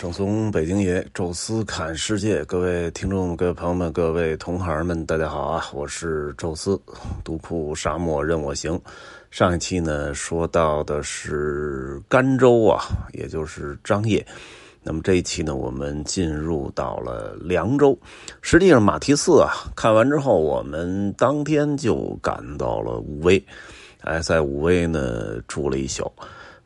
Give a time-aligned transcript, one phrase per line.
[0.00, 5.66] 正宗北京爷，宙斯看世界，各位听众、各位朋友们、各位同行们，大家好啊！
[5.74, 6.80] 我是宙斯，
[7.22, 8.80] 独库沙漠任我行。
[9.30, 12.82] 上一期呢说到的是甘州啊，
[13.12, 14.26] 也就是张掖。
[14.82, 17.94] 那么这一期呢，我们进入到了凉州。
[18.40, 23.44] 实际上马蹄寺啊，看完之后，我们当天就赶到了武威，
[24.00, 26.10] 哎，在武威呢住了一宿。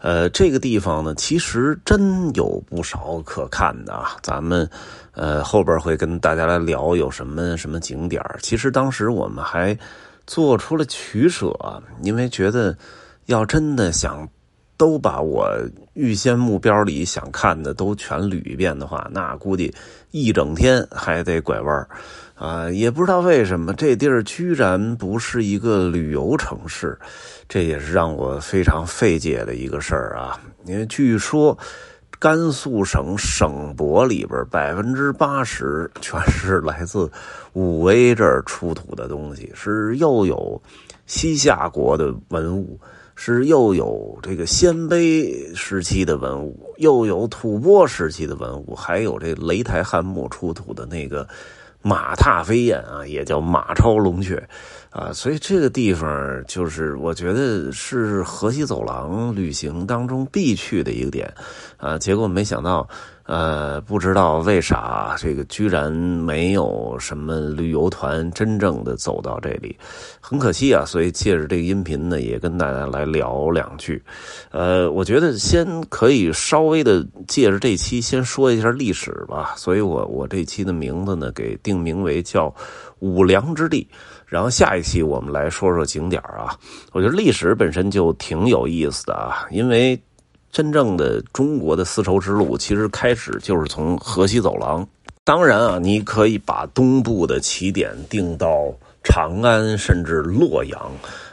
[0.04, 4.18] 呃，这个地方呢，其实真有不少可看的啊。
[4.22, 4.68] 咱们
[5.12, 9.74] 呃后边会跟大家来聊有什么什么景点其实当时我们还
[10.26, 11.56] 做出了取舍，
[12.02, 12.76] 因为觉得
[13.26, 14.28] 要真的想
[14.84, 15.50] 都把我
[15.94, 19.74] 预先目标里想看的都全捋一遍的话，那估计
[20.10, 21.88] 一整天还得拐弯
[22.34, 26.98] 啊，也不知道为什么这地儿居然不是一个旅游城市，
[27.48, 30.38] 这也是让我非常费解的一个事儿啊。
[30.66, 31.56] 因为据说
[32.18, 37.10] 甘肃省省博里边百分之八十全是来自
[37.54, 40.60] 武威这儿出土的东西，是又有
[41.06, 42.78] 西夏国的文物，
[43.16, 51.26] 是又有这个鲜卑时期的文物，又有吐蕃时期的文物，还有这雷台汉墓出土的那个。
[51.86, 54.42] 马踏飞燕啊，也叫马超龙雀，
[54.88, 61.30] 啊，所以这个地方就是我觉得是河西走廊旅行当中必去的一个点，
[61.76, 62.88] 啊，结果没想到。
[63.26, 69.74] 呃，不知道为啥这个居然没有什么旅游团真正的走到这里，
[70.20, 70.84] 很可惜啊。
[70.84, 74.02] 所以借着这个音频呢，也跟大家来聊两句。
[74.50, 79.54] 呃，我觉得先可以稍微的借着这期先说一下历史吧。
[79.56, 82.54] 所以我我这期的名字呢，给定名为叫
[82.98, 83.88] 五粮之地。
[84.26, 86.54] 然后下一期我们来说说景点啊。
[86.92, 89.98] 我觉得历史本身就挺有意思的啊，因为。
[90.54, 94.86] 真正的中国的丝绸之路，其实开始就是从河西走廊。
[95.24, 100.80] 当然啊，你可以把东部的起点定到长安，甚至洛阳。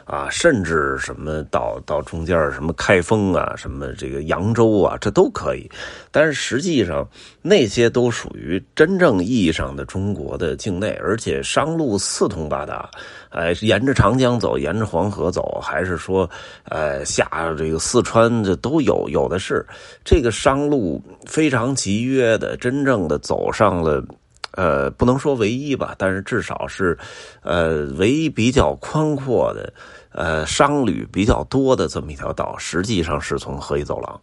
[0.04, 5.70] 啊，甚至什么到到中间什么开封啊，什么这个扬州啊，这都可以。
[6.10, 7.08] 但是实际上，
[7.40, 12.90] 那些都属于真正意义上的中国的境内，而且商路四通八达。
[13.30, 16.28] 哎，沿着长江走，沿着黄河走，还是说，
[16.64, 17.26] 呃，下
[17.56, 19.64] 这个四川这都有，有的是。
[20.04, 24.04] 这个商路非常集约的，真正的走上了。
[24.52, 26.98] 呃，不能说唯一吧，但是至少是，
[27.42, 29.72] 呃，唯一比较宽阔的，
[30.10, 34.20] 呃，商旅比较多的这么一条道，实际上是从河西走廊，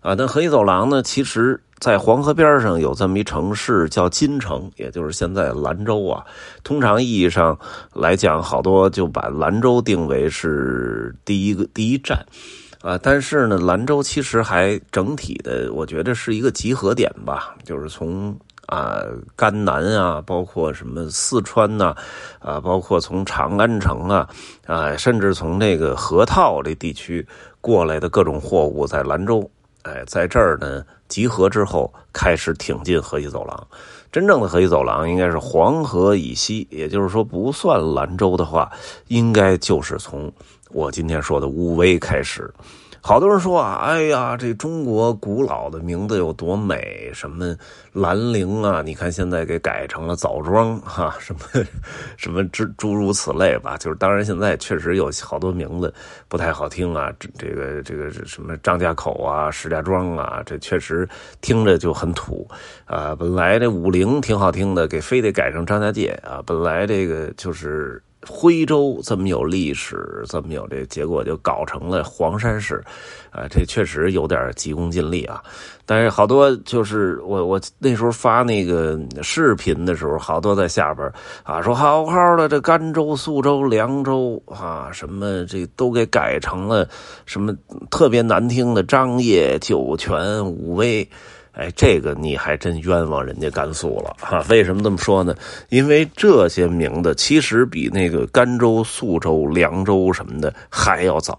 [0.00, 6.24] 啊，那河西走廊呢，其实在黄河边上有这么一城市叫金城，也就是现在兰州啊。
[6.64, 7.58] 通常意义上
[7.92, 12.24] 来讲，好多就把兰州定为是第一个第一站，
[12.80, 18.34] 啊，但是呢，兰州其实还整体的，我觉得是一个集合点吧，就是从。
[18.68, 19.02] 啊，
[19.34, 21.96] 甘南啊，包括什么四川呐，
[22.38, 24.28] 啊，包括从长安城啊，
[24.66, 27.26] 啊，甚至从那个河套这地区
[27.62, 29.50] 过来的各种货物，在兰州，
[29.84, 33.66] 哎，在这儿呢集合之后，开始挺进河西走廊。
[34.12, 38.70] 真正的河西走廊应该是黄河以西，也就是说，不算兰州的话，
[39.06, 40.30] 应该就是从
[40.70, 42.52] 我今天说的乌威开始。
[43.00, 47.10] 好多人说啊，哎呀，这中国古老的名字有多美？
[47.14, 47.56] 什么
[47.92, 48.82] 兰陵啊？
[48.82, 51.40] 你看现在给改成了枣庄哈， 什么
[52.16, 53.76] 什么诸诸如此类吧。
[53.76, 55.92] 就是当然现在确实有好多名字
[56.28, 61.08] 不太好听啊，这这个这个什么张家口啊、石家庄啊，这确实
[61.40, 62.46] 听着就很土
[62.84, 63.14] 啊。
[63.14, 66.42] 本来这武陵挺好听的，给非得改成张家界啊。
[66.44, 68.02] 本来这个就是。
[68.28, 72.82] 徽州这么有历史，这么有这结果，就搞成了黄山市，
[73.30, 75.42] 啊，这确实有点急功近利啊。
[75.86, 81.10] 但是好多就是我我那时候发那个视频的时候，好多在下边
[81.42, 86.86] 啊说好好的这甘州、肃州、凉州啊，什么这都给改成了
[87.24, 87.56] 什么
[87.90, 91.08] 特别难听的张掖、酒泉、武威。
[91.58, 94.44] 哎，这个你还真冤枉人家甘肃了哈！
[94.48, 95.34] 为什么这么说呢？
[95.70, 101.36] 因为这些名字其实比那个甘州、肃州、凉州什么的还要早。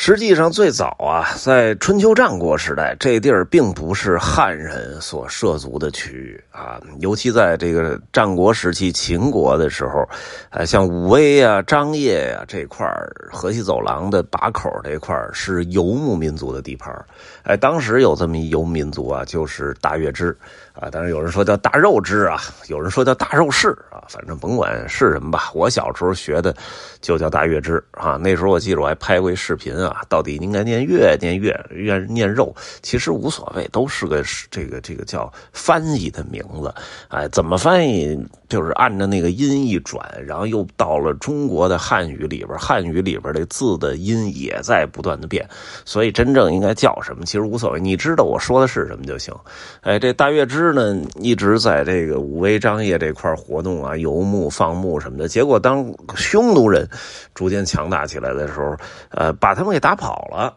[0.00, 6.80] 实际上，最早啊，在春秋战国时代，这地儿并不是汉人所涉足的区域啊。
[7.00, 10.08] 尤其在这个战国时期，秦国的时候，
[10.50, 12.88] 呃，像武威啊、张掖呀这块
[13.32, 16.94] 河西走廊的把口这块是游牧民族的地盘
[17.42, 20.34] 哎，当时有这么一游牧民族啊，就是大月支。
[20.80, 25.50] 啊，当然有人说叫大肉之啊，有人说叫大肉氏啊，反正甭管是什么吧。
[25.52, 26.54] 我小时候学的
[27.00, 28.12] 就叫大月支啊。
[28.12, 29.87] 那时候我记得我还拍过一视频啊。
[29.88, 36.74] 啊，到底应该念月念月，愿念肉，其实无所谓，都是个这个这个叫翻译的名字。
[37.08, 38.18] 哎，怎么翻译？
[38.48, 45.46] 就是按照那个音一转，然后又到了中国的汉语里边，汉语里边的字的音也在不断的变，
[45.84, 49.34] 所以真正应该叫什么，其实无所谓，你知道我说的是什么就行。
[49.82, 56.88] 哎，这大月支呢，一直在这个武威张掖这块活动啊，游牧放牧什么的，结果当匈奴人
[57.34, 58.76] 逐渐强大起来的时候，
[59.10, 60.56] 呃，把他们给打跑了。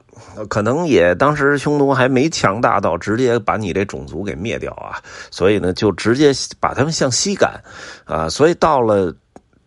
[0.49, 7.61] 可能也当时匈奴还没强大到直接把你这种族给灭掉啊，所以呢，就直接把他们向西赶，
[8.05, 9.13] 啊，所以到了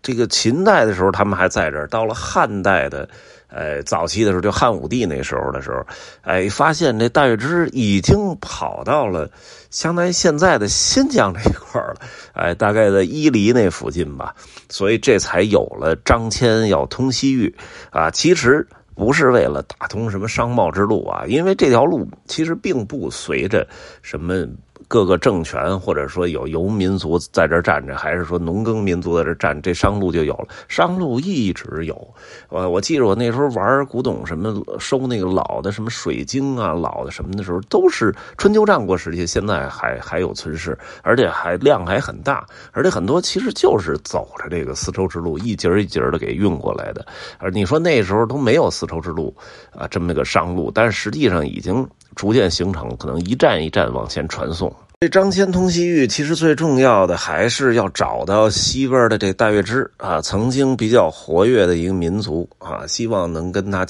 [0.03, 3.09] 这个秦代的时候，他们还在这儿；到了汉代的，
[3.49, 5.85] 呃，早期的时候，就汉武帝那时候的时候，
[6.23, 9.31] 哎，发现这大月支已经跑到了
[9.71, 11.97] 相当于现在的新疆这一块了，
[12.33, 14.35] 哎，大概在伊犁那附近吧，
[14.69, 17.55] 所以这才有了张骞要通西域
[17.91, 18.67] 啊，其实。
[18.95, 23.67] 不是为了打通什么商贸之路啊，因为这条路其实并不随着
[24.03, 24.47] 什么。
[24.95, 30.47] 各个政权，或者说有游民族在这站着，还是说农耕民族在这站，这商路就有了。
[30.69, 32.15] 商路一直有。
[32.49, 47.05] 我我记着我那时候玩古董，什么收那个老的什么水晶啊，老的什么的时候，都是春秋战国时期，现在还还有存世，而且还量还很大，而且很多其实就是走着这个丝绸之路一节一节的给运过来的。
[47.39, 49.35] 而你说那时候都没有丝绸之路
[49.77, 51.85] 啊，这么个商路，但是实际上已经。
[52.15, 54.73] 逐渐形成，可能一站一站往前传送。
[55.05, 63.85] 这张骞通西域，其实最重要的还是要找到西边的这大月支啊，曾经比较活跃的一个民族啊，希望能跟他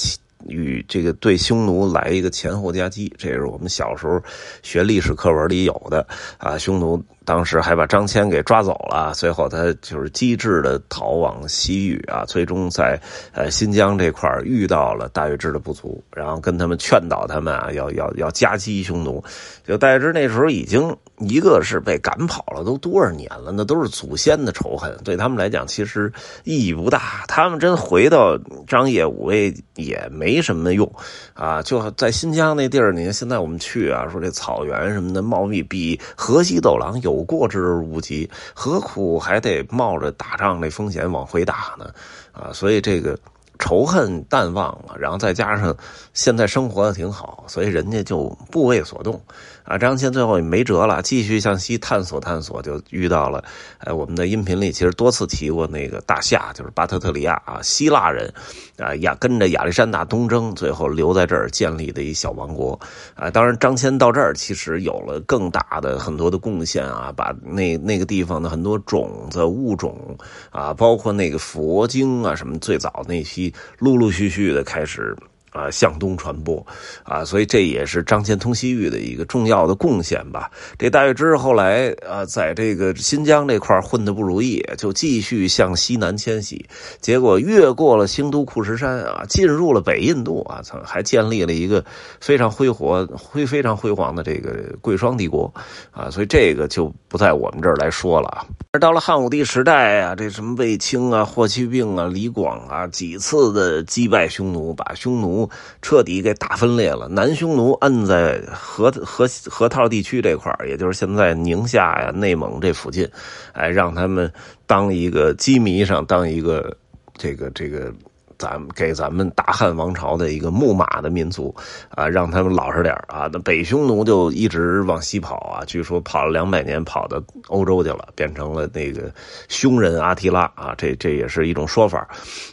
[0.49, 3.14] 与这个对匈奴来一个前后夹击。
[3.16, 4.20] 这是我们小时候
[4.64, 6.05] 学历史课文里有的
[6.38, 7.00] 啊，匈奴。
[7.25, 13.00] 当时还把张骞给抓走了，最后他就是机智的逃往西域啊，最终在
[13.32, 19.25] 呃新疆这块遇到了大月支的部族，然后跟他们劝导他们啊，要要要夹击匈奴。
[19.67, 26.12] 就大月支那时候已经一个是被赶跑了，都多少年了，那都是祖先的仇恨，对他们来讲其实
[26.44, 27.25] 意义不大。
[27.26, 30.93] 他们真回到张掖武威也没什么用
[31.32, 37.13] 啊，就在新疆那地儿，你看现在我们去啊，说这草原什么的茂密，比河西走廊有。
[37.14, 41.90] 有过之而无及，何苦还得冒着打仗那风险往回打呢？
[42.32, 43.16] 啊，所以这个
[43.58, 45.75] 仇恨淡忘了，然后再加上
[46.12, 49.20] 现在生活的挺好，所以人家就不为所动。
[49.64, 53.43] 啊，张骞最后也没辙了，继续向西探索探索，就遇到了，
[53.78, 58.31] 哎，我们的音频里其实多次提过那个大夏，就是巴特特里亚啊，希腊人，
[58.78, 62.78] 啊亚跟着亚历山大东征，最后留在这儿建立的一小王国，
[63.14, 70.16] 啊，当然张骞到这儿其实有了更大的很多的贡献啊，把那那个地方的很多种子物种
[70.50, 75.16] 啊，包括那个佛经啊什么，最早那批陆陆续续的开始。
[75.54, 76.66] 啊，向东传播，
[77.04, 80.50] 啊，所以这也是张骞通西域的一个重要的贡献吧。
[80.76, 86.66] 这大月支后来啊，在这个新疆这块混的不如意，就继续向西南迁徙，
[87.00, 91.84] 结果越过了兴都库什山啊，进入了北印度啊，曾还建立了一个
[92.20, 95.52] 非常辉煌、辉非常辉煌的这个贵霜帝国
[95.92, 98.44] 啊，所以这个就不在我们这儿来说了啊。
[98.72, 105.44] 而到了汉武帝时代啊，这什么卫青啊、霍去病啊、李广啊，几次的击败匈奴，把匈奴
[105.82, 107.08] 彻底给打分裂了。
[107.08, 113.09] 南匈奴摁在河河河套地区这块也就是现在宁夏呀、内蒙这附近，
[113.52, 114.30] 哎，让他们
[114.66, 116.76] 当一个羁縻上，当一个
[117.16, 117.92] 这个这个。
[118.37, 121.54] 咱给咱们大汉王朝的一个牧马的民族
[121.90, 123.30] 啊，让他们老实点啊。
[123.33, 129.11] 那北匈奴就一直往西跑啊，据说跑了两百年，跑到欧洲去了，变成了那个
[129.49, 130.75] 匈人阿提拉啊。
[130.76, 132.00] 这这也是一种说法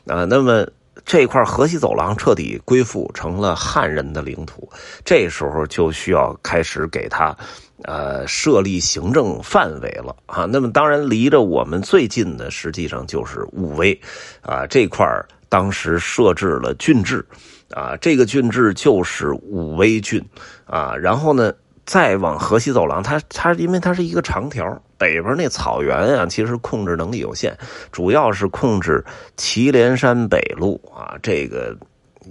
[0.06, 0.24] 啊。
[0.24, 0.66] 那么
[1.06, 4.70] 这块河西走廊彻底归附成了汉人的领土，
[5.04, 7.36] 这时候就需要开始给他
[7.84, 10.46] 呃设立行政范围了啊。
[10.46, 14.00] 那么当然离着我们最近的，实际上就是武威
[14.42, 15.06] 啊这块
[15.50, 17.26] 当时设置了郡治，
[17.72, 20.24] 啊，这个郡治就是武威郡，
[20.66, 21.54] 啊，然后呢，
[21.92, 24.66] 再往河西走廊，它它因为它是一个长条，
[24.98, 27.54] 北边那草原啊，其实控制能力有限，
[27.92, 29.04] 主要是控制
[29.36, 31.76] 祁连山北路啊，这个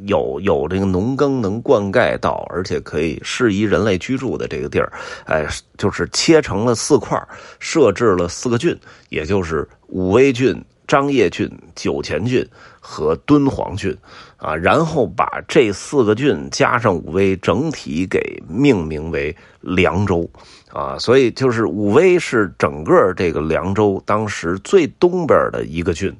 [0.06, 4.90] 有有这个农耕能灌溉到，而且可以适宜人类居住的这个地儿，
[5.26, 7.22] 哎，就是切成了四块，
[7.58, 8.74] 设置了四个郡，
[9.10, 10.58] 也就是武威郡。
[10.90, 12.44] 张掖郡、酒泉郡、
[12.80, 13.96] 和敦煌郡，
[14.38, 20.28] 啊，然后把这四个郡加上武威，整体给命名为凉州，
[20.72, 26.12] 啊，所以就是武威是整个这个凉州当时最东边的一个郡。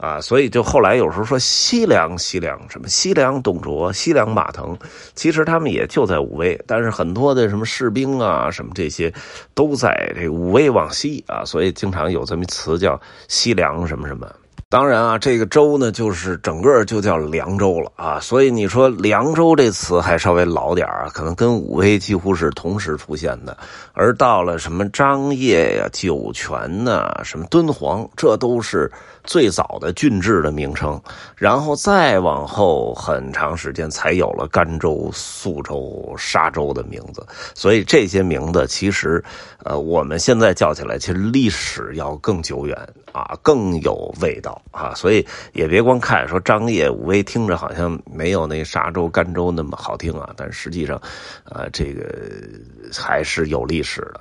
[0.00, 4.74] 啊，所以就后来有时候说西凉，西凉什么西凉董卓、西凉马腾，
[5.14, 9.12] 其实他们也就在武威，但是很多的什么士兵啊，什么这些，
[9.54, 14.26] 都在这武威往西啊，所以经常有这么一词叫西凉什么什么。
[14.70, 18.20] 当然啊，这个州呢，就是整个就叫凉州了啊。
[18.20, 23.58] 所以你说凉州这词还稍微老点啊，可能跟武威几乎是同时出现的。
[23.94, 28.88] 而到了什么张掖呀、酒泉呐、什么敦煌，这都是
[29.24, 31.02] 最早的郡治的名称。
[31.34, 37.26] 然后再往后很长时间，才有了甘州、肃州、沙州的名字。
[37.56, 39.20] 所以这些名字其实，
[39.64, 42.78] 呃，我们现在叫起来，其实历史要更久远
[43.12, 44.59] 啊，更有味道。
[44.70, 51.00] 啊，所以也别光看说张掖、武威，听着好像没有那沙州、甘州那么好听啊，但实际上，
[51.44, 52.04] 呃，这个
[52.92, 54.20] 还是有历史的。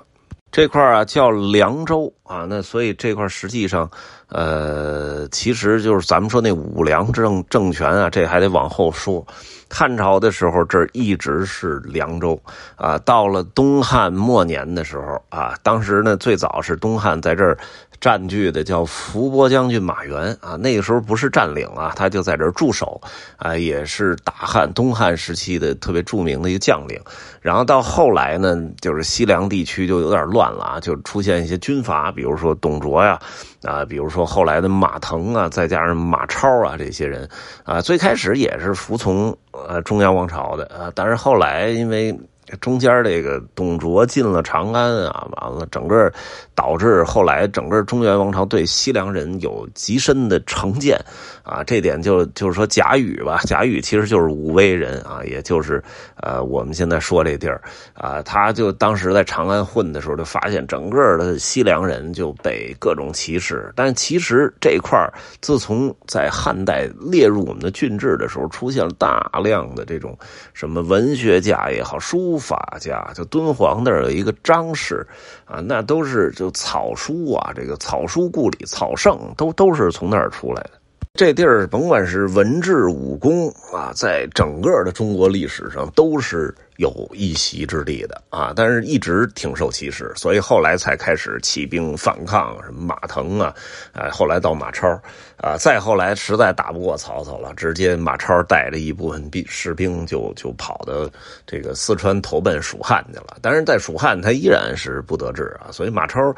[0.51, 3.89] 这块啊叫凉州啊，那所以这块实际上，
[4.29, 9.25] 呃，其实就是咱们说那五凉政政权啊，这还得往后说。
[9.69, 12.41] 汉朝的时候，这儿一直是凉州
[12.75, 12.97] 啊。
[12.99, 17.57] 到了东汉末年的时候啊，当时呢，最早是东汉在这儿。
[18.01, 23.01] 占据的叫伏波将军马援啊，那个时候不是占领啊，他就在这儿驻守
[23.35, 26.97] 啊，也是大汉东汉时期的特别著名的一个将领。
[27.41, 33.19] 然后到后来呢，就是西凉地区就有点乱了啊，就出现一些军阀，比如说董卓呀，
[33.63, 37.27] 啊比如说后来的马腾啊，再加上马超啊这些人
[37.63, 42.17] 啊，最开始也是服从呃中央王朝的啊，但是后来因为。
[42.61, 46.11] 中间这个董卓进了长安啊，完了，整个
[46.55, 50.99] 导致后来整个中原王朝对西凉人有极深的成见
[51.43, 55.83] 啊，这点就就是说贾诩吧，贾诩其实就是武威人啊，也就是
[56.15, 57.61] 呃我们现在说这地儿
[57.93, 64.97] 啊，他就当时在长安混的时候，就发现整个的西凉人就被各种歧视，但其实这块
[65.39, 70.17] 自从在汉代列入我们的郡治的时候，出现了大量的这种
[70.53, 72.38] 什么文学家也好，书。
[72.39, 75.05] 法家就敦煌那儿有一个张氏
[75.45, 80.71] 啊，那都是就草书啊，这个草书故里，草圣都都是从那儿出来的。
[81.13, 86.55] 这地儿甭管是文治武功啊，在整个的中国历史上都是。
[86.79, 93.53] 有一席之地的啊，但是一直挺受歧视，所以后来才开始起兵反抗，什么马腾啊，
[93.91, 94.87] 啊，后来到马超，
[95.35, 101.09] 啊，再后来实在打不过曹操了，直接马超带着一部分兵士兵就就跑到
[101.45, 103.37] 这个四川投奔蜀汉去了。
[103.41, 106.33] 但是在蜀汉他依然是不得志啊，所以马超，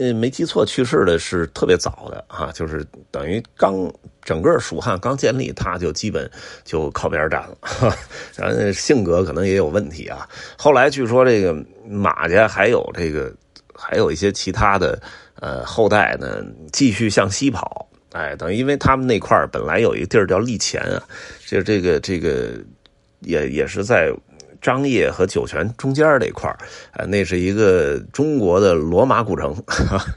[0.00, 6.30] 呃，没记错去世的是特别早的啊，就是等于刚整个蜀汉刚建立，他就基本
[6.64, 7.94] 就靠边站了，
[8.34, 9.73] 然后性格可能也有。
[9.74, 10.26] 问题啊！
[10.56, 11.52] 后来据说这个
[11.86, 13.34] 马家还有这个，
[13.74, 14.98] 还有一些其他的
[15.40, 17.86] 呃后代呢，继续向西跑。
[18.12, 21.02] 哎，等于因为他们那块本来有一个地儿叫利前啊，
[21.46, 22.52] 就这个这个
[23.20, 24.10] 也也是在。
[24.64, 26.50] 张掖和酒泉中间这块，
[26.92, 29.54] 呃，那是一个中国的罗马古城，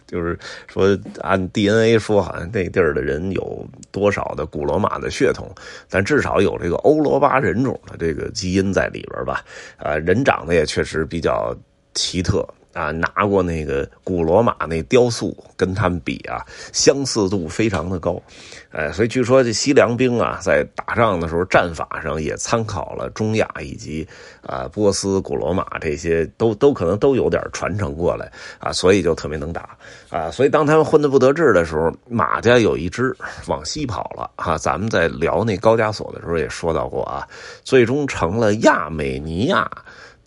[0.07, 5.53] 就是说按 DNA 说，好像那地儿的人有多少的古罗马的血统，
[5.89, 9.43] 但至少有这个欧罗巴人种的这个基因在里边吧，
[9.75, 11.53] 啊，人长得也确实比较
[11.93, 12.47] 奇特。
[12.77, 18.21] 啊，拿过那个古罗马那雕塑，跟他们比啊，相似度非常的高，
[18.71, 24.07] 哎，所以据说这西凉兵啊，在打仗的时候战法上也参考了中亚以及
[24.43, 29.75] 啊波斯、古罗马这些，都都可能都有点传承过来啊，所以就特别能打
[30.11, 30.29] 啊。
[30.29, 33.15] 所以当他们混得不得志的时候，马家有一支
[33.47, 34.55] 往西跑了哈。
[34.55, 37.27] 咱们在聊那高加索的时候也说到过啊，
[37.63, 39.67] 最终成了亚美尼亚。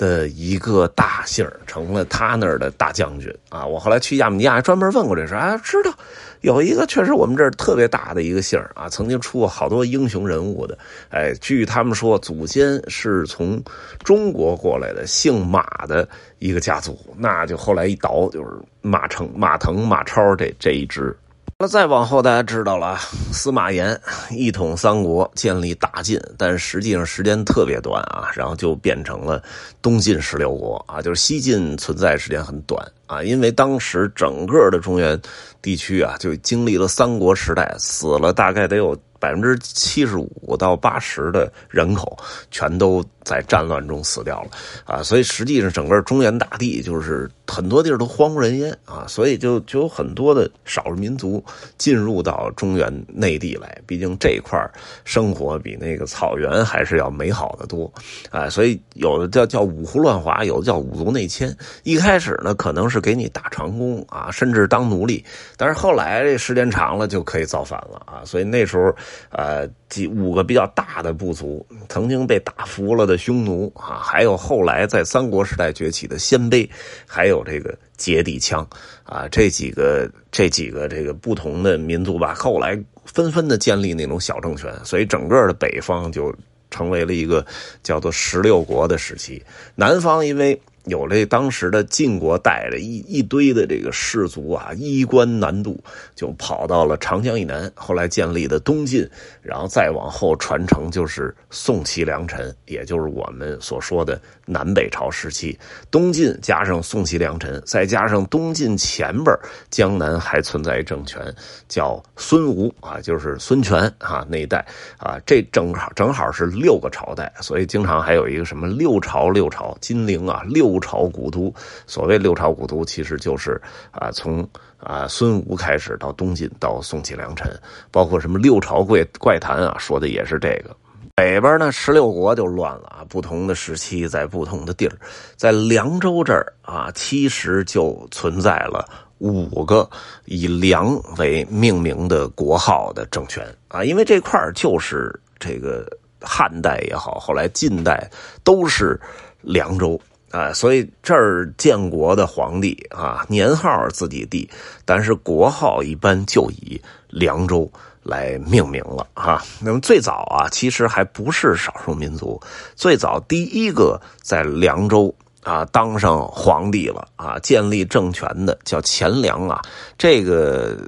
[0.01, 3.67] 的一个大姓成了他那儿的大将军啊！
[3.67, 5.93] 我后来去亚美尼亚专门问过这事啊，知道
[6.41, 10.79] 有一个确实我们这儿特别大的一个姓啊，曾经出过好多英雄人物的。
[11.11, 13.63] 哎，据他们说，祖先是从
[14.03, 18.49] 中国过来的，姓马的一个家族，那就后来一倒就是
[18.81, 21.15] 马成、马腾、马超这这一支。
[21.63, 22.97] 那再往后，大家知道了，
[23.35, 24.01] 司马炎
[24.31, 29.43] 一统三国，建立大晋，但实际上时间特别短啊，然后就变成了
[29.83, 35.21] 东晋十六国啊，就是西晋存在时间很短啊，因为当时整个的中原
[35.61, 38.99] 地区啊，就经历了三国时代，死了大概得有。
[39.21, 42.17] 百分之七十五到八十的人口
[42.51, 44.49] 全都在战乱中死掉了
[44.87, 45.03] 啊！
[45.03, 51.45] 所以实际上整个中原大地就是很多地儿都荒无人烟啊，所以就就有很多的少数民族
[51.77, 53.77] 进入到中原内地来。
[53.87, 54.57] 毕竟这一块
[55.05, 57.93] 生活比那个草原还是要美好的多
[58.31, 61.55] 啊，所以有的叫叫五胡乱华，有的叫五族内迁。
[61.83, 65.25] 一开始呢，可能是给你打长工啊，甚至当奴隶，
[65.57, 68.23] 但是后来这时间长了就可以造反了啊。
[68.25, 68.95] 所以那时候，
[69.31, 76.69] 呃，几五个比较大的部族曾经被打服了的匈奴啊，还有后来在三国时代崛起的鲜卑，
[77.07, 78.67] 还有这个羯底羌
[79.05, 86.35] 啊，这几个这几个这个不同的民族吧，后来纷纷的建立那种小政权，所以整个的北方就
[86.71, 87.45] 成为了一个
[87.83, 89.43] 叫做十六国的时期。
[89.75, 95.79] 南方因为有这当时的晋国带着一一堆的这个士族啊，衣冠南渡，
[96.17, 99.07] 就跑到了长江以南，后来建立的东晋，
[99.43, 105.59] 然后再往后传承就是宋齐梁陈，也就是我们所说的南北朝时期。
[105.91, 109.37] 东晋加上宋齐梁陈，再加上东晋前边
[109.69, 111.23] 江南还存在政权
[111.69, 114.65] 叫孙吴啊，就是孙权啊那一代
[114.97, 120.70] 啊，这正好正好是六个朝代，所以经常还有一个什么六朝六朝金陵啊六。
[120.71, 121.53] 六朝古都，
[121.87, 123.61] 所谓六朝古都，其实就是
[123.91, 124.47] 啊，从
[124.79, 127.53] 啊孙吴开始到东晋到宋齐梁陈，
[127.91, 130.77] 包括什么六朝怪怪谈啊，说的也是这个。
[131.17, 134.97] 北边呢，十六国就乱了啊，不同的时期在不同的地儿，
[135.37, 139.89] 在凉州这儿啊，其实就存在了五个
[140.27, 145.87] 以梁为命名的国号的政权啊，因为这块就是这个
[146.23, 148.09] 汉代也好，后来晋代
[148.45, 148.99] 都是
[149.43, 150.01] 凉州。
[150.31, 154.49] 啊，所以这儿建国的皇帝啊，年号自己定，
[154.85, 157.69] 但是国号一般就以凉州
[158.05, 159.43] 来命名了啊。
[159.61, 162.41] 那么最早啊，其实还不是少数民族，
[162.77, 169.61] 最早第一个在凉州啊当上皇帝了啊，建立政权的叫钱粮啊。
[169.99, 170.79] 这个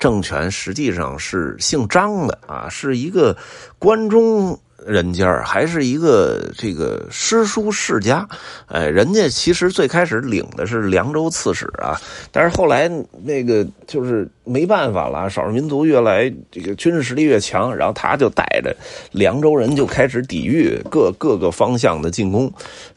[0.00, 3.36] 政权实际上是姓张的啊，是一个
[3.78, 4.58] 关中。
[4.86, 8.26] 人家还是一个这个诗书世家，
[8.66, 12.00] 哎，人家其实最开始领的是凉州刺史啊，
[12.32, 12.90] 但是后来
[13.22, 18.74] 那个就是没办法了，少数民族越来这个军事实力越强，然后他就带着
[19.12, 22.52] 凉州人就开始抵御各各个方向的进攻，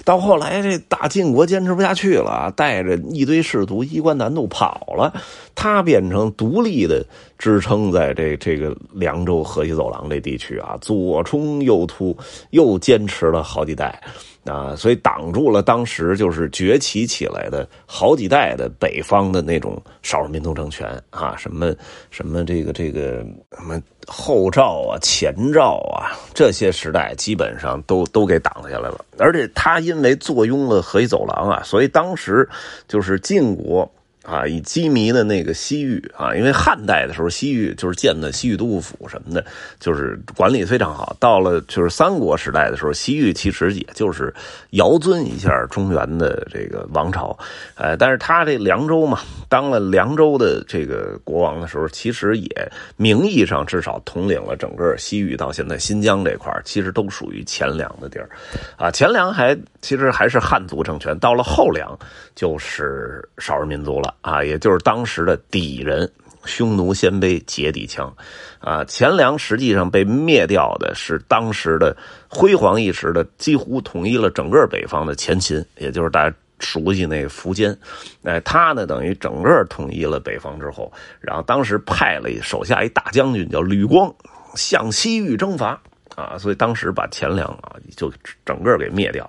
[0.05, 5.13] 到后来这大晋国坚持不下去了，带着一堆士卒衣冠南渡跑了，
[5.53, 7.05] 他变成独立的。
[7.43, 12.17] 支撑在这这个凉州河西走廊这地区啊，左冲右突，
[12.51, 14.01] 又坚持了好几代
[14.45, 21.75] 啊，所以挡住了当时就是崛起起来的好几代的北方的那种少数民族政权啊，什么
[22.11, 23.17] 什么这个这个
[23.57, 23.77] 什么
[24.07, 29.03] 后赵啊、前赵啊这些时代，基本上都都给挡下来了。
[29.19, 32.47] 而且他因为坐拥了河西走廊啊，所以当时
[32.87, 33.91] 就是晋国。
[34.23, 39.45] 啊，以羁縻的那个西域啊，因为汉代的时候，西域就是建的西域都护府什么的，
[39.79, 41.15] 就是管理非常好。
[41.19, 44.33] 到了就是三国时代的时候，西域其实也就是
[44.71, 47.37] 遥尊一下中原的这个王朝，
[47.75, 58.29] 呃，但是他这凉州嘛，当了凉州的这个国王的时候，其实也名义上至少统领了整个西域到现在新疆这块其实都属于前凉的地儿，
[58.77, 61.97] 啊，前凉还其实还是汉族政权，到了后凉
[62.35, 64.13] 就是少数民族了。
[64.21, 66.09] 啊，也就是当时的氐人、
[66.45, 68.11] 匈奴、鲜卑、羯氐羌，
[68.59, 71.95] 啊，前凉实际上被灭掉的是当时的
[72.27, 77.77] 辉煌一时的，几乎统一了整个北方的前秦，也就是大家熟悉那苻坚，
[78.23, 84.13] 哎，他呢等于整个统一了北方之后，然后当时派了手下一大将军叫吕光，
[84.55, 85.81] 向西域征伐。
[86.15, 88.11] 啊，所以当时把钱粮啊就
[88.45, 89.23] 整个给灭掉，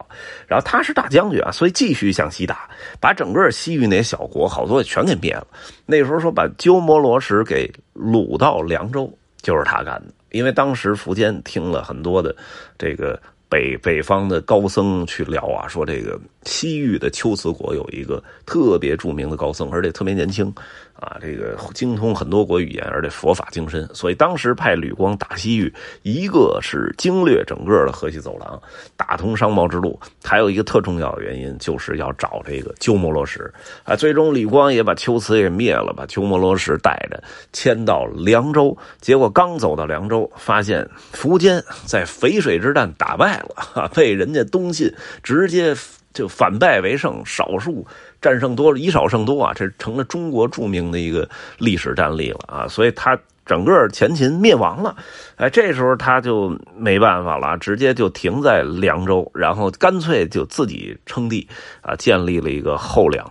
[0.46, 2.68] 然后他是大将军啊，所以继续向西打，
[3.00, 5.46] 把整个西域那些小国好多也全给灭了。
[5.86, 10.12] 那时候说把鸠摩罗什给掳到凉州，就是他干的。
[10.30, 12.34] 因为当时苻坚听了很多的
[12.76, 20.52] 这个北北方的高僧去聊啊，说这个西域的龟兹国有一个特别著名的高僧，而且特别年轻。
[20.94, 28.62] 啊，这个精通很多国语言，而且佛法精深，所以当时派吕光打西域，一个是经略整个的河西走廊，
[28.96, 33.52] 打通商贸之路，还有一个特重要的原因，就是要找这个鸠摩罗什。
[33.82, 38.76] 啊，最终吕光也把龟兹给灭了，把鸠摩罗什带着迁到凉州。
[39.00, 45.74] 结果刚走到凉州，发现苻坚在淝水之战打败了，被人家东晋直接。
[46.14, 47.86] 就反败为胜，少数
[48.22, 52.66] 战胜多，以少胜多啊，这成了中国著名的一个历史战例了啊！
[52.68, 54.96] 所以他整个前秦灭亡了，
[55.36, 61.46] 哎，这时候他就没办法了，直接就停在凉州，然后干脆就自己称帝
[61.82, 63.30] 啊，建立了一个后凉。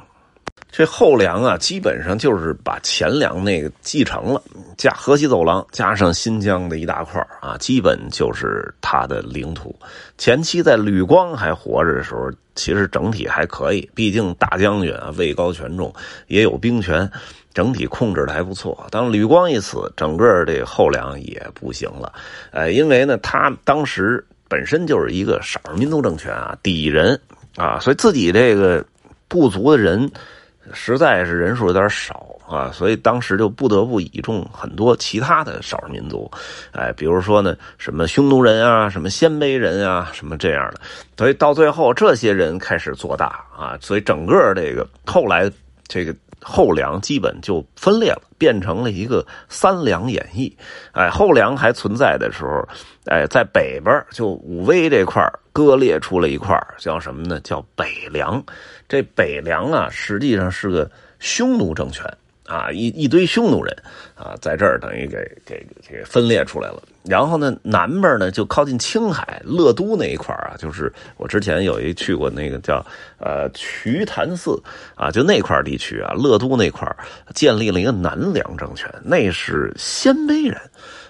[0.76, 4.42] 这后梁啊，基本上就是把前梁那个继承了，
[4.76, 9.76] 加河西走廊加上新疆的一大块啊，基本就是他的领土。
[10.18, 15.94] 前期在吕光还活着的时候，其实整体还可以，毕竟大将军啊，位高权重，
[16.26, 17.08] 也有兵权，
[17.54, 18.88] 整体控制的还不错。
[18.90, 22.12] 当吕光一死，整个这后梁也不行了，
[22.50, 27.22] 呃，因为呢，他当时本身就是一个少数民族政权啊，底人
[27.58, 28.84] 啊，所以自己这个
[29.28, 30.12] 部族的人。
[30.72, 36.30] 实在是人数有点少啊，所以当时就不得不倚重很多其他的少数民族，
[36.72, 40.80] 哎，比如说呢，什么匈奴人啊，什么鲜卑人啊，什么这样的，
[41.18, 45.52] 所以到最后这些人开始做大啊，所以整个这个后来
[45.88, 46.16] 这个。
[46.46, 50.54] 后梁基本就分裂了，变成了一个三梁演义。
[50.92, 52.68] 哎，后梁还存在的时候，
[53.06, 57.40] 哎，在北边就武威这块割裂出了一块叫什么呢？
[57.46, 58.44] 叫北梁。
[58.94, 62.06] 这北梁啊，实际上是个匈奴政权。
[62.46, 63.76] 啊，一一堆匈奴人
[64.16, 66.84] 啊，在这儿等于给给给分裂出来了。
[67.04, 72.86] 然后呢，南边呢就靠近青海乐都那一块啊，就是我之前有一去过那个叫
[73.18, 74.62] 呃瞿昙寺
[74.94, 76.86] 啊，就那块地区啊，乐都那块
[77.34, 80.62] 建立了一个南梁政权，那是鲜卑人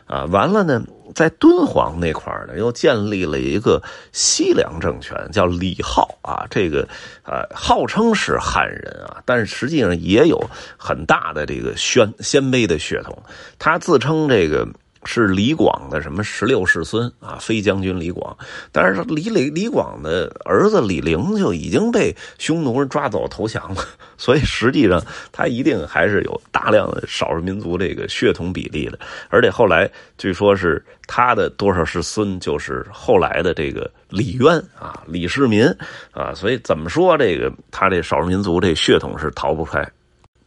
[0.05, 0.23] 啊。
[0.25, 0.81] 完了呢。
[1.13, 6.45] 在敦煌那块呢，又建立了一个西凉政权，叫李浩啊。
[6.49, 6.87] 这个
[7.23, 10.43] 呃，号称是汉人啊，但是实际上也有
[10.77, 13.17] 很大的这个鲜鲜卑的血统。
[13.57, 14.67] 他自称这个。
[15.05, 17.37] 是李广的什么十六世孙啊？
[17.39, 18.35] 飞将军李广，
[18.71, 23.83] 但是李李李广的儿子李陵就已经被匈奴人抓走投降了，
[24.17, 35.65] 所以实际上他一定还是有大量的少数民族这个血统比例的，而且后来据说是他的多少世孙就是后来的这个李渊啊，李世民
[36.11, 39.85] 啊，所以怎么说这个他这少数民族这血统是逃不开。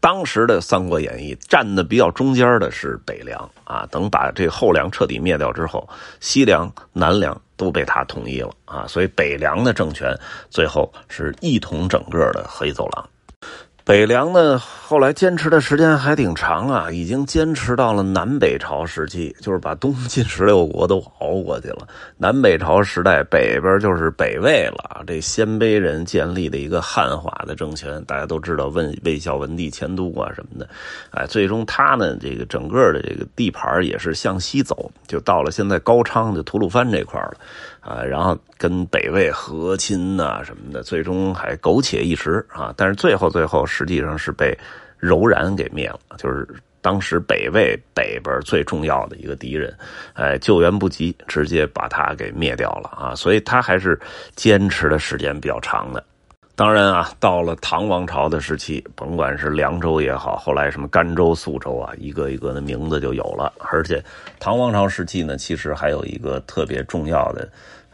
[0.07, 5.89] 当时的《三国演义》站的比较中间的是北凉啊，等把这后凉彻底灭掉之后，
[6.21, 10.17] 西凉、南凉都被他统一了啊，所以北凉的政权
[10.49, 13.09] 最后是一统整个的黑走廊。
[13.87, 21.87] 北凉呢，后来坚持的时间还挺长啊，已经坚持到了南北朝时期，就是把东晋十六国都熬过去了。
[22.17, 30.69] 南北朝时代，北边就是北魏了，这鲜卑人建立的一个汉化的政权，大家都知道，魏魏孝文帝迁都啊什么的，
[31.13, 37.35] 哎，最终他呢，这个整个的这个地盘也是向西走，就到了现在高昌的吐鲁番这块了。
[37.81, 42.73] 啊，然后跟北魏和亲呐什么的，最终还苟且一时啊。
[42.77, 44.57] 但是最后最后实际上是被
[44.99, 46.49] 柔然给灭了，就是
[46.81, 49.77] 当时北魏北边最重要的一个敌人，
[50.15, 53.15] 哎，救援不及，直接把他给灭掉了啊。
[53.15, 53.99] 所以他还是
[54.35, 56.03] 坚持的时间比较长的。
[56.55, 63.53] 当然啊，到了唐王朝的时期，甭管是凉州也好，后来什么甘州、肃州啊，一个一个的名字就有了。
[63.59, 64.03] 而且
[64.41, 67.47] 唐王朝时期呢，其实还有一个特别重要的。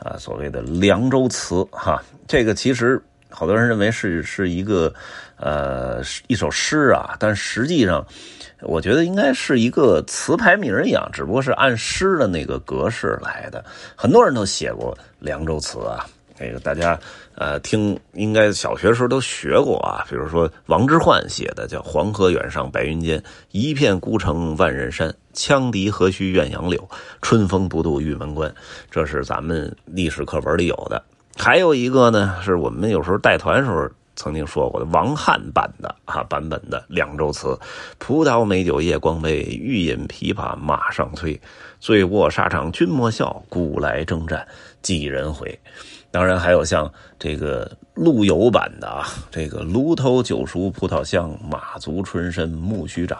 [0.04, 4.92] 啊，所谓的《凉州词》哈，这个其实好多人认为是是一个
[5.36, 8.04] 呃一首诗啊，但实际上
[8.62, 13.64] 我觉得应该是一个词牌名一样，只不过是按诗的那个格式来的。
[13.96, 16.04] 很多人都写过《凉州词》啊，
[16.42, 16.98] 这个大家
[17.36, 25.08] 呃听应该小学时候都学过啊，比如说王之涣写的叫《黄河远上白云间，一片孤城万仞山》。
[25.34, 26.86] 羌笛何须怨杨柳，
[27.22, 28.54] 春风不度玉门关。
[28.90, 31.02] 这是咱们历史课本里有的。
[31.38, 37.48] 还有一个呢，是我们有时候带团时候曾经说过的王翰版的啊版本的《凉州词》：
[37.98, 41.40] 葡萄美酒夜光杯，欲饮琵琶马上催。
[41.80, 44.46] 醉卧沙场君莫笑，古来征战
[44.82, 45.58] 几人回。
[46.12, 53.18] 当然还有像这个陆游版的啊，这个炉头酒熟葡萄香，马足春深木须长。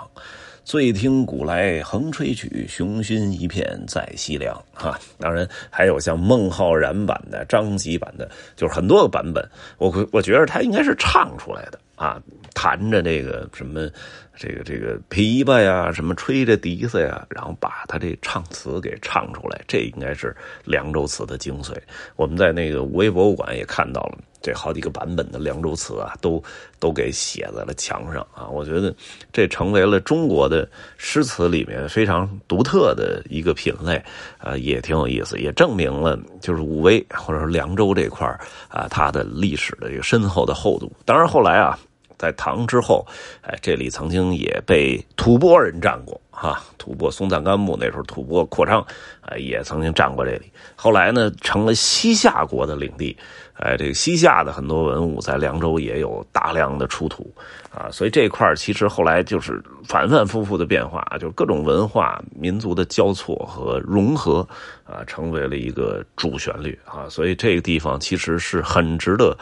[0.64, 4.56] 醉听古来横吹曲，雄心一片在西凉。
[4.72, 9.44] 哈，当然还有像孟浩然版的、张籍版的，就是很多个版本。
[9.78, 12.20] 我我觉得他应该是唱出来的啊，
[12.52, 13.88] 弹着这个什么，
[14.34, 20.34] 这个这个琵琶呀，什么吹着笛子呀，然后把他这唱词给唱出来，这应该是
[20.64, 21.76] 凉州词的精髓。
[22.16, 24.18] 我们在那个五味博物馆也看到了。
[24.44, 26.42] 这好几个版本的《凉州词》啊，都
[26.80, 28.48] 都给写在了墙上啊！
[28.48, 28.92] 我觉得
[29.32, 34.02] 这成为了中国的诗词里面非常独特的一个品类，
[34.38, 38.26] 啊，也挺有意思，也证明了就是武威或者说凉州这块
[38.68, 40.92] 啊，它的历史的一个深厚的厚度。
[41.04, 41.78] 当然后来啊。
[42.22, 43.04] 在唐之后，
[43.40, 46.62] 哎，这里曾经也被吐蕃人占过哈。
[46.78, 48.86] 吐蕃松赞干布那时候吐蕃扩张，
[49.22, 50.52] 哎，也曾经占过这里。
[50.76, 53.16] 后来呢，成了西夏国的领地。
[53.54, 57.32] 哎，这个西夏的很多文物在凉州也有大量的出土
[57.70, 64.46] 啊，所以这块其实后来就是反反复复的变化，就是各种文化民族的交错和融合
[64.84, 67.08] 啊，成为了一个主旋律啊。
[67.08, 69.36] 所以这个地方其实是很值得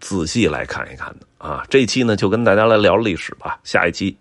[0.00, 1.64] 仔细来看一看的啊。
[1.68, 3.58] 这一期呢，就跟大家来聊历史吧。
[3.64, 4.16] 下一期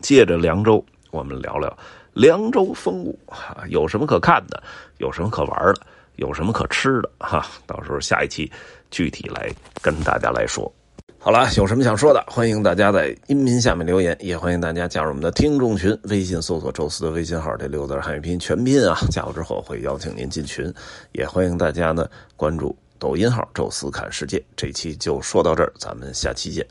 [0.00, 1.76] 借着凉州，我们聊聊
[2.14, 4.62] 凉州风物啊，有什么可看的，
[4.98, 5.80] 有什么可玩的。
[6.16, 7.46] 有什么可吃的哈？
[7.66, 8.50] 到时候下一期
[8.90, 10.72] 具体来跟大家来说。
[11.18, 15.94] 好了，有什么想说的，欢迎大家在音频下面留言，也欢迎大家加入我们的听众群。
[16.04, 20.72] 微信搜索“宙斯”的微信号，这六字汉语拼音全拼啊，加入之后会邀请您进群。
[21.12, 24.42] 也欢迎大家呢关注抖音号“宙斯看世界”。
[24.56, 26.66] 这期就说到这儿，咱们下期见。